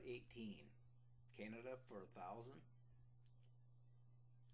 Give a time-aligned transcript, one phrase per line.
[0.00, 0.56] Part 18
[1.36, 2.56] Canada for a Thousand.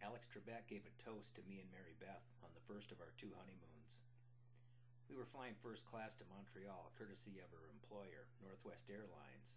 [0.03, 3.15] Alex Trebek gave a toast to me and Mary Beth on the first of our
[3.15, 4.03] two honeymoons.
[5.07, 9.55] We were flying first class to Montreal, courtesy of her employer, Northwest Airlines,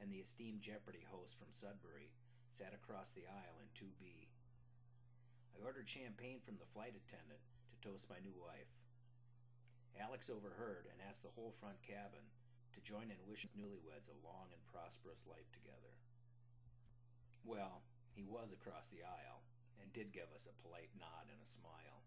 [0.00, 2.08] and the esteemed Jeopardy host from Sudbury
[2.48, 4.32] sat across the aisle in 2B.
[5.52, 8.72] I ordered champagne from the flight attendant to toast my new wife.
[10.00, 12.24] Alex overheard and asked the whole front cabin
[12.74, 15.94] to join in wishing newlyweds a long and prosperous life together.
[17.44, 17.80] Well,
[18.12, 19.46] he was across the aisle
[19.80, 22.02] and did give us a polite nod and a smile.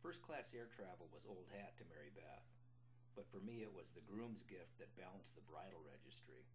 [0.00, 2.48] First class air travel was old hat to Mary Beth,
[3.18, 6.46] but for me it was the groom's gift that balanced the bridal registry.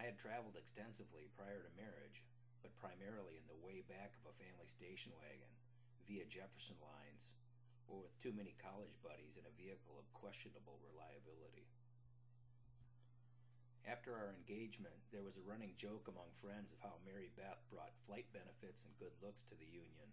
[0.00, 2.24] I had traveled extensively prior to marriage,
[2.60, 5.52] but primarily in the way back of a family station wagon
[6.04, 7.32] via Jefferson lines
[7.86, 11.66] or with too many college buddies in a vehicle of questionable reliability.
[13.86, 17.94] After our engagement, there was a running joke among friends of how Mary Beth brought
[18.02, 20.10] flight benefits and good looks to the union,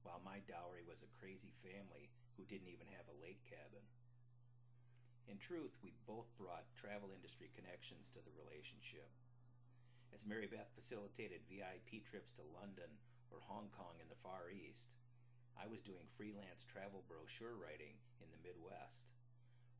[0.00, 2.08] while my dowry was a crazy family
[2.40, 3.84] who didn't even have a lake cabin.
[5.28, 9.12] In truth, we both brought travel industry connections to the relationship.
[10.16, 12.90] As Mary Beth facilitated VIP trips to London
[13.28, 14.88] or Hong Kong in the Far East,
[15.58, 19.08] I was doing freelance travel brochure writing in the Midwest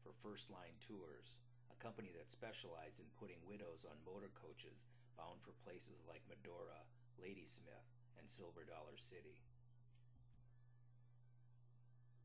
[0.02, 1.38] for First Line Tours,
[1.70, 4.84] a company that specialized in putting widows on motor coaches
[5.16, 6.82] bound for places like Medora,
[7.20, 9.38] Ladysmith, and Silver Dollar City.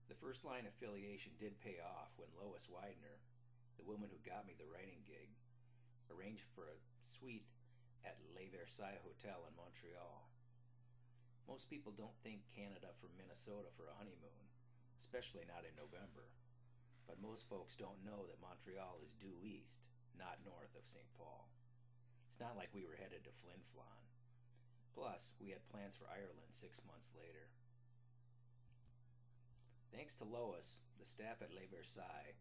[0.08, 3.20] The First Line affiliation did pay off when Lois Widener,
[3.76, 5.30] the woman who got me the writing gig,
[6.10, 7.48] arranged for a suite
[8.06, 10.24] at Le Versailles Hotel in Montreal.
[11.48, 14.44] Most people don't think Canada from Minnesota for a honeymoon,
[15.00, 16.28] especially not in November.
[17.08, 19.88] But most folks don't know that Montreal is due east,
[20.20, 21.08] not north of St.
[21.16, 21.48] Paul.
[22.28, 24.04] It's not like we were headed to Flin Flon.
[24.92, 27.48] Plus, we had plans for Ireland six months later.
[29.96, 32.36] Thanks to Lois, the staff at Le Versailles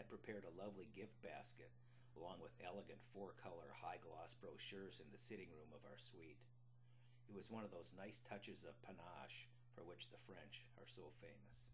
[0.00, 1.70] had prepared a lovely gift basket
[2.16, 6.40] along with elegant four color high gloss brochures in the sitting room of our suite.
[7.28, 11.10] It was one of those nice touches of panache for which the French are so
[11.20, 11.68] famous.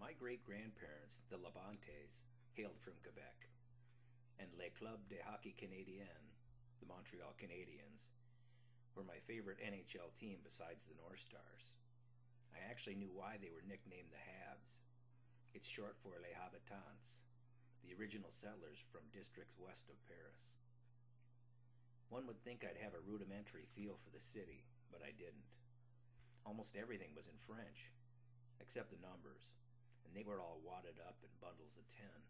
[0.00, 2.26] My great grandparents, the Labantes,
[2.58, 3.48] hailed from Quebec,
[4.40, 6.26] and Le Club de Hockey Canadien,
[6.80, 8.10] the Montreal Canadiens,
[8.96, 11.78] were my favorite NHL team besides the North Stars.
[12.52, 14.82] I actually knew why they were nicknamed the Habs.
[15.54, 17.22] It's short for Les Habitants,
[17.86, 20.58] the original settlers from districts west of Paris.
[22.12, 25.48] One would think I'd have a rudimentary feel for the city, but I didn't.
[26.44, 27.88] Almost everything was in French,
[28.60, 29.56] except the numbers,
[30.04, 32.20] and they were all wadded up in bundles of ten.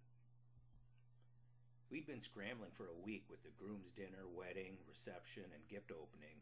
[1.90, 6.38] We'd been scrambling for a week with the groom's dinner, wedding, reception, and gift opening,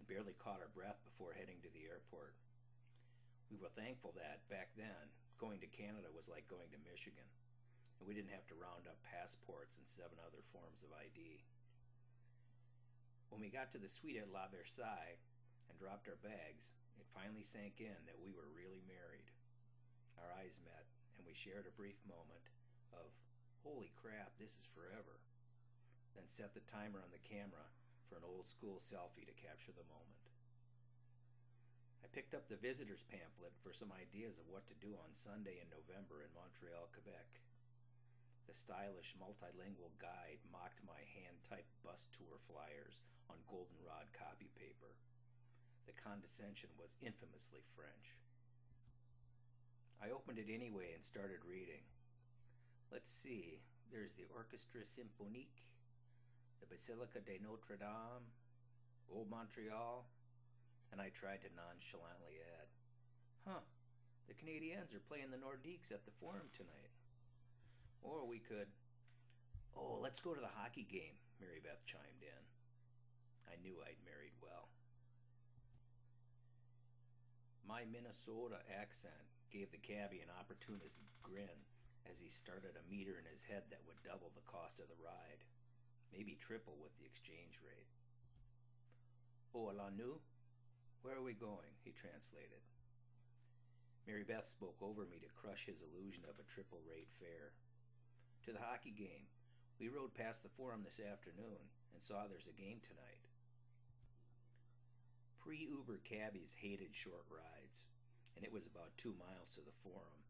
[0.00, 2.40] and barely caught our breath before heading to the airport.
[3.52, 7.28] We were thankful that, back then, going to Canada was like going to Michigan,
[8.00, 11.44] and we didn't have to round up passports and seven other forms of ID.
[13.28, 15.20] When we got to the suite at La Versailles
[15.68, 19.30] and dropped our bags, it finally sank in that we were really married.
[20.18, 22.50] Our eyes met, and we shared a brief moment
[22.90, 23.06] of,
[23.62, 25.22] holy crap, this is forever.
[26.18, 27.68] Then set the timer on the camera
[28.10, 30.24] for an old school selfie to capture the moment.
[32.02, 35.60] I picked up the visitor's pamphlet for some ideas of what to do on Sunday
[35.60, 37.44] in November in Montreal, Quebec.
[38.48, 44.96] The stylish multilingual guide mocked my hand typed bus tour flyers on goldenrod copy paper.
[45.86, 48.16] The condescension was infamously French.
[50.02, 51.82] I opened it anyway and started reading.
[52.92, 53.60] Let's see,
[53.92, 55.64] there's the Orchestre Symphonique,
[56.60, 58.24] the Basilica de Notre Dame,
[59.12, 60.06] Old Montreal,
[60.92, 62.68] and I tried to nonchalantly add,
[63.44, 63.64] Huh,
[64.28, 66.92] the Canadiens are playing the Nordiques at the Forum tonight.
[68.02, 68.68] Or we could.
[69.76, 72.42] Oh, let's go to the hockey game, Mary Beth chimed in.
[73.48, 74.68] I knew I'd married well.
[77.64, 81.64] My Minnesota accent gave the cabbie an opportunist grin
[82.08, 85.00] as he started a meter in his head that would double the cost of the
[85.00, 85.44] ride,
[86.12, 87.92] maybe triple with the exchange rate.
[89.52, 90.20] Oh, la nu?
[91.02, 91.76] Where are we going?
[91.84, 92.64] he translated.
[94.08, 97.52] Mary Beth spoke over me to crush his illusion of a triple rate fare
[98.44, 99.28] to the hockey game.
[99.76, 103.27] We rode past the forum this afternoon and saw there's a game tonight.
[105.40, 107.84] Pre Uber cabbies hated short rides,
[108.36, 110.22] and it was about two miles to the forum,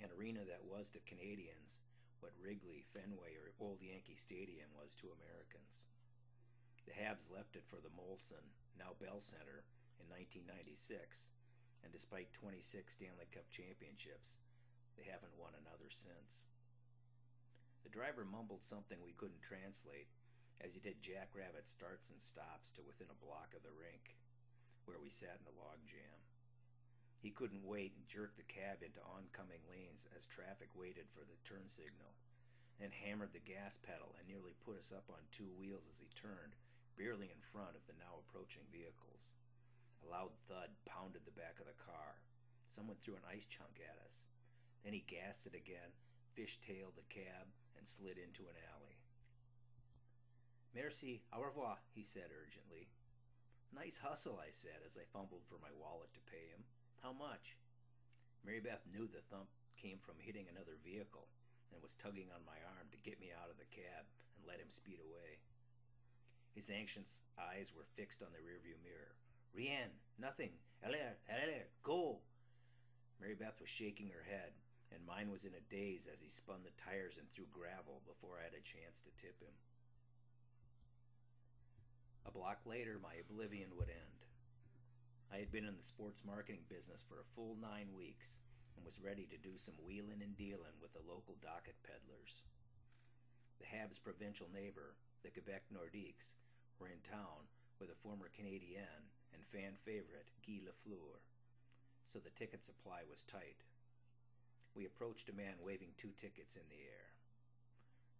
[0.00, 1.80] an arena that was to Canadians
[2.22, 5.82] what Wrigley, Fenway, or Old Yankee Stadium was to Americans.
[6.86, 8.46] The Habs left it for the Molson,
[8.78, 9.66] now Bell Center,
[9.98, 11.26] in 1996,
[11.82, 12.62] and despite 26
[12.94, 14.38] Stanley Cup championships,
[14.94, 16.46] they haven't won another since.
[17.82, 20.06] The driver mumbled something we couldn't translate
[20.62, 24.14] as he did jackrabbit starts and stops to within a block of the rink,
[24.86, 26.18] where we sat in the log jam.
[27.22, 31.38] He couldn't wait and jerked the cab into oncoming lanes as traffic waited for the
[31.46, 32.14] turn signal,
[32.82, 36.10] then hammered the gas pedal and nearly put us up on two wheels as he
[36.18, 36.58] turned,
[36.98, 39.30] barely in front of the now approaching vehicles.
[40.02, 42.18] A loud thud pounded the back of the car.
[42.66, 44.26] Someone threw an ice chunk at us.
[44.82, 45.94] Then he gassed it again,
[46.34, 47.46] fishtailed the cab,
[47.78, 48.91] and slid into an alley.
[50.74, 52.88] Merci, au revoir, he said urgently.
[53.76, 56.64] Nice hustle, I said as I fumbled for my wallet to pay him.
[57.04, 57.60] How much?
[58.40, 61.28] Mary Beth knew the thump came from hitting another vehicle
[61.72, 64.60] and was tugging on my arm to get me out of the cab and let
[64.60, 65.44] him speed away.
[66.56, 69.16] His anxious eyes were fixed on the rearview mirror.
[69.52, 70.56] Rien, nothing.
[70.84, 72.20] Allez, allez, go.
[73.20, 74.56] Mary Beth was shaking her head,
[74.92, 78.40] and mine was in a daze as he spun the tires and threw gravel before
[78.40, 79.52] I had a chance to tip him.
[82.42, 84.20] Block later, my oblivion would end.
[85.30, 88.42] I had been in the sports marketing business for a full nine weeks
[88.74, 92.42] and was ready to do some wheeling and dealing with the local docket peddlers.
[93.62, 96.34] The Habs' provincial neighbor, the Quebec Nordiques,
[96.82, 97.46] were in town
[97.78, 101.22] with a former Canadian and fan favorite, Guy Lafleur,
[102.10, 103.62] so the ticket supply was tight.
[104.74, 107.06] We approached a man waving two tickets in the air.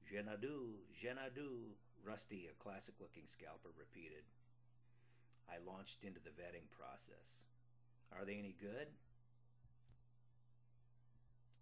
[0.07, 4.26] Jenadu, Jenadu, Rusty, a classic looking scalper, repeated.
[5.46, 7.46] I launched into the vetting process.
[8.10, 8.90] Are they any good?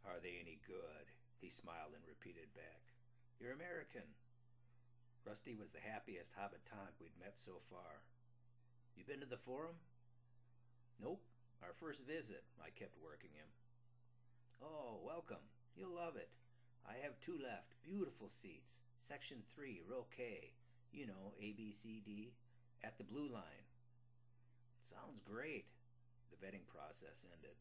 [0.08, 1.06] Are they any good?
[1.40, 2.81] He smiled and repeated back.
[3.38, 4.04] You're American.
[5.25, 8.00] Rusty was the happiest habitant we'd met so far.
[8.96, 9.76] You been to the forum?
[10.96, 11.22] Nope.
[11.62, 12.44] Our first visit.
[12.60, 13.48] I kept working him.
[14.64, 15.44] Oh, welcome.
[15.76, 16.28] You'll love it.
[16.88, 17.75] I have two left.
[17.85, 18.81] Beautiful seats.
[19.00, 20.53] Section 3, row K.
[20.93, 22.32] You know, A, B, C, D.
[22.82, 23.67] At the blue line.
[24.82, 25.67] Sounds great.
[26.31, 27.56] The vetting process ended.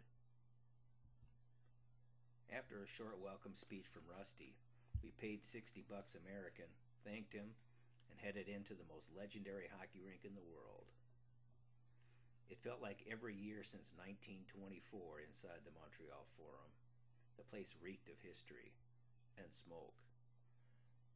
[2.50, 4.56] After a short welcome speech from Rusty,
[5.04, 6.66] we paid 60 bucks American,
[7.06, 7.54] thanked him,
[8.10, 10.90] and headed into the most legendary hockey rink in the world.
[12.50, 16.74] It felt like every year since 1924 inside the Montreal Forum.
[17.38, 18.74] The place reeked of history
[19.42, 19.96] and smoke.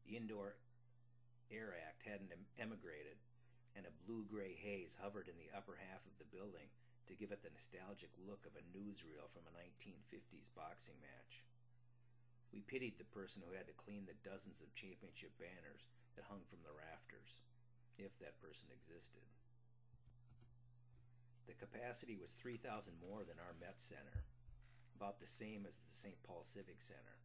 [0.08, 0.56] The Indoor
[1.52, 3.20] Air Act hadn't emigrated,
[3.76, 6.72] and a blue gray haze hovered in the upper half of the building
[7.08, 11.44] to give it the nostalgic look of a newsreel from a 1950s boxing match.
[12.54, 16.46] We pitied the person who had to clean the dozens of championship banners that hung
[16.46, 17.42] from the rafters,
[17.98, 19.26] if that person existed.
[21.50, 24.24] The capacity was 3,000 more than our Met Center,
[24.96, 26.16] about the same as the St.
[26.24, 27.18] Paul Civic Center,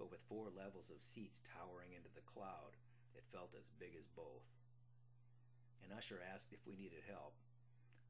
[0.00, 2.72] but with four levels of seats towering into the cloud,
[3.12, 4.48] it felt as big as both.
[5.84, 7.36] An usher asked if we needed help,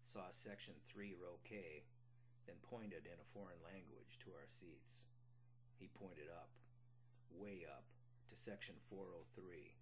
[0.06, 1.82] saw section 3, row K,
[2.46, 5.02] then pointed in a foreign language to our seats.
[5.82, 6.54] He pointed up,
[7.34, 7.82] way up,
[8.30, 9.74] to section 403.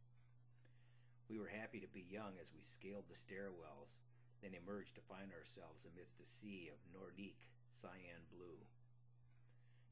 [1.28, 4.00] We were happy to be young as we scaled the stairwells,
[4.40, 8.64] then emerged to find ourselves amidst a sea of Nordique cyan blue.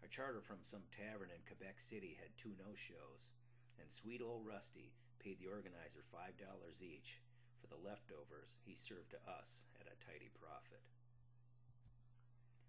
[0.06, 3.34] A charter from some tavern in Quebec City had two no-shows,
[3.82, 6.30] and sweet old Rusty paid the organizer $5
[6.78, 7.18] each
[7.58, 10.86] for the leftovers he served to us at a tidy profit.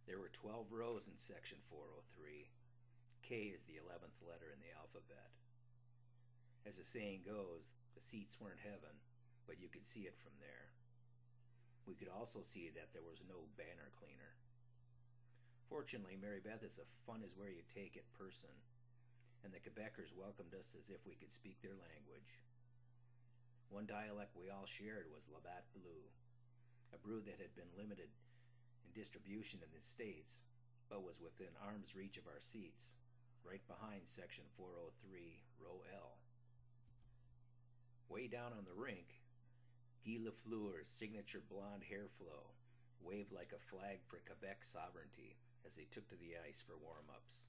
[0.10, 2.50] There were 12 rows in section 403.
[3.22, 5.30] K is the 11th letter in the alphabet.
[6.66, 8.98] As the saying goes, the seats weren't heaven,
[9.46, 10.74] but you could see it from there.
[11.86, 14.34] We could also see that there was no banner cleaner.
[15.68, 18.56] Fortunately, Mary Beth is a fun is where you take it person,
[19.44, 22.40] and the Quebecers welcomed us as if we could speak their language.
[23.68, 26.08] One dialect we all shared was Labatt Blue,
[26.96, 28.08] a brew that had been limited
[28.88, 30.40] in distribution in the States,
[30.88, 32.96] but was within arm's reach of our seats,
[33.44, 36.16] right behind section 403, row L.
[38.08, 39.20] Way down on the rink,
[40.08, 42.56] Guy Lafleur's signature blonde hair flow
[43.04, 45.36] waved like a flag for Quebec sovereignty
[45.68, 47.44] as they took to the ice for warm-ups.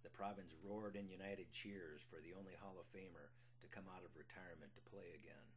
[0.00, 3.28] The province roared in united cheers for the only Hall of Famer
[3.60, 5.48] to come out of retirement to play again.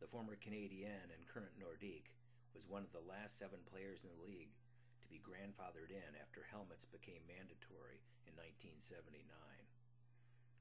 [0.00, 2.16] The former Canadian and current Nordique
[2.56, 4.56] was one of the last seven players in the league
[5.04, 9.28] to be grandfathered in after helmets became mandatory in 1979.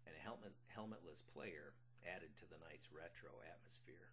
[0.08, 1.72] and a helmet, helmetless player
[2.04, 4.10] added to the night's retro atmosphere.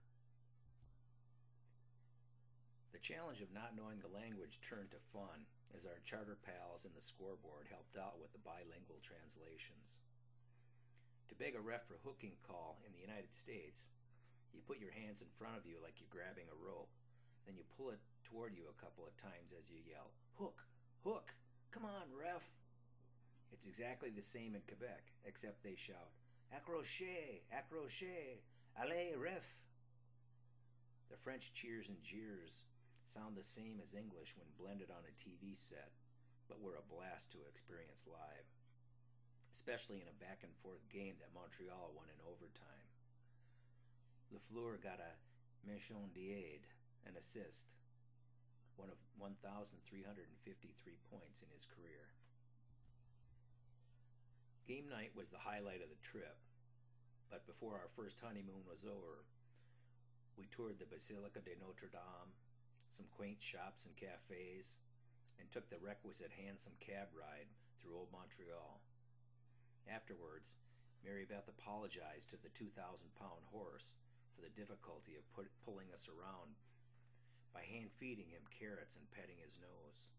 [2.92, 6.92] The challenge of not knowing the language turned to fun as our charter pals in
[6.94, 9.98] the scoreboard helped out with the bilingual translations.
[11.28, 13.90] To beg a ref for hooking call in the United States,
[14.54, 16.92] you put your hands in front of you like you're grabbing a rope,
[17.44, 20.62] then you pull it toward you a couple of times as you yell, Hook!
[21.02, 21.34] Hook!
[21.72, 22.46] Come on, ref!
[23.52, 26.14] It's exactly the same in Quebec, except they shout,
[26.54, 27.42] Accroché!
[27.50, 28.42] Accroché!
[28.78, 29.56] Allez, ref!
[31.10, 32.64] The French cheers and jeers
[33.06, 35.94] sound the same as English when blended on a TV set,
[36.50, 38.48] but were a blast to experience live,
[39.54, 42.86] especially in a back and forth game that Montreal won in overtime.
[44.34, 45.14] Lafleur got a
[45.62, 46.66] mention d'aide,
[47.06, 47.70] an assist,
[48.74, 49.78] one of 1,353
[51.08, 52.10] points in his career.
[54.66, 56.36] Game night was the highlight of the trip,
[57.30, 59.22] but before our first honeymoon was over,
[60.34, 62.34] we toured the Basilica de Notre Dame,
[62.96, 64.80] some quaint shops and cafes,
[65.36, 68.80] and took the requisite hansom cab ride through old Montreal.
[69.84, 70.56] Afterwards,
[71.04, 72.72] Mary Beth apologized to the 2,000
[73.20, 73.92] pound horse
[74.32, 76.56] for the difficulty of put, pulling us around
[77.52, 80.16] by hand feeding him carrots and petting his nose.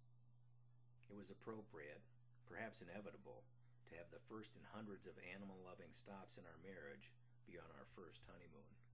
[1.10, 2.06] It was appropriate,
[2.46, 3.42] perhaps inevitable,
[3.90, 7.10] to have the first in hundreds of animal loving stops in our marriage
[7.50, 8.87] be on our first honeymoon.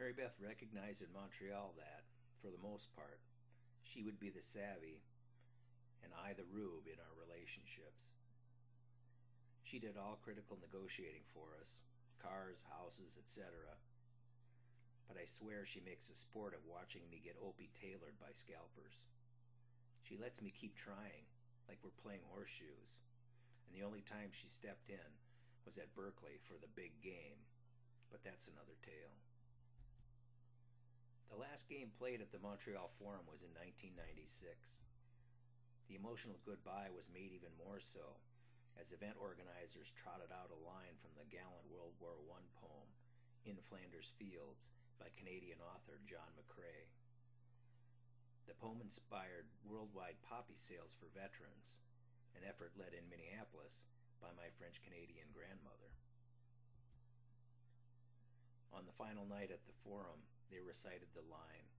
[0.00, 2.08] Mary Beth recognized in Montreal that,
[2.40, 3.20] for the most part,
[3.84, 5.04] she would be the savvy
[6.00, 8.16] and I the rube in our relationships.
[9.60, 11.84] She did all critical negotiating for us
[12.16, 13.52] cars, houses, etc.
[15.04, 19.04] But I swear she makes a sport of watching me get opie tailored by scalpers.
[20.00, 21.28] She lets me keep trying,
[21.68, 23.04] like we're playing horseshoes.
[23.68, 25.12] And the only time she stepped in
[25.68, 27.44] was at Berkeley for the big game.
[28.08, 29.20] But that's another tale.
[31.30, 34.82] The last game played at the Montreal Forum was in 1996.
[35.86, 38.18] The emotional goodbye was made even more so
[38.74, 42.90] as event organizers trotted out a line from the gallant World War I poem,
[43.46, 46.90] In Flanders Fields, by Canadian author John McCrae.
[48.50, 51.78] The poem inspired worldwide poppy sales for veterans,
[52.34, 53.86] an effort led in Minneapolis
[54.18, 55.94] by my French Canadian grandmother.
[58.74, 61.70] On the final night at the forum, they recited the line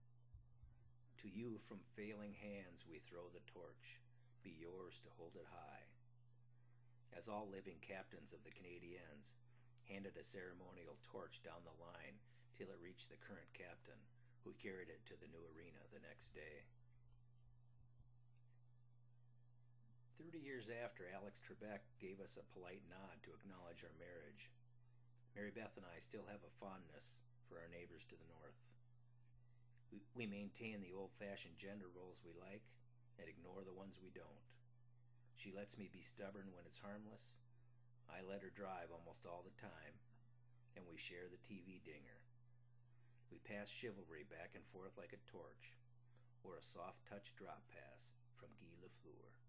[1.20, 4.00] To you from failing hands we throw the torch,
[4.42, 5.86] be yours to hold it high.
[7.14, 9.36] As all living captains of the Canadiens
[9.86, 12.16] handed a ceremonial torch down the line
[12.56, 14.00] till it reached the current captain,
[14.42, 16.66] who carried it to the new arena the next day.
[20.18, 24.50] Thirty years after, Alex Trebek gave us a polite nod to acknowledge our marriage.
[25.36, 27.18] Mary Beth and I still have a fondness
[27.52, 28.56] for our neighbors to the north.
[29.92, 32.64] We, we maintain the old fashioned gender roles we like
[33.20, 34.48] and ignore the ones we don't.
[35.36, 37.36] She lets me be stubborn when it's harmless.
[38.08, 39.94] I let her drive almost all the time,
[40.80, 42.24] and we share the TV dinger.
[43.28, 45.76] We pass chivalry back and forth like a torch,
[46.40, 49.41] or a soft touch drop pass from Guy Lafleur.